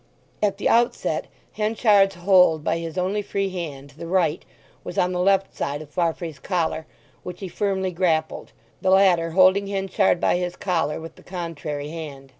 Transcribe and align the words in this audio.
At 0.41 0.57
the 0.57 0.67
outset 0.67 1.27
Henchard's 1.51 2.15
hold 2.15 2.63
by 2.63 2.79
his 2.79 2.97
only 2.97 3.21
free 3.21 3.49
hand, 3.49 3.91
the 3.99 4.07
right, 4.07 4.43
was 4.83 4.97
on 4.97 5.11
the 5.11 5.19
left 5.19 5.53
side 5.55 5.79
of 5.79 5.91
Farfrae's 5.91 6.39
collar, 6.39 6.87
which 7.21 7.39
he 7.39 7.47
firmly 7.47 7.91
grappled, 7.91 8.51
the 8.81 8.89
latter 8.89 9.29
holding 9.37 9.67
Henchard 9.67 10.19
by 10.19 10.37
his 10.37 10.55
collar 10.55 10.99
with 10.99 11.17
the 11.17 11.21
contrary 11.23 11.89
hand. 11.89 12.29